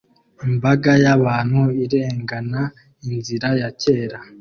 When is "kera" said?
3.81-4.19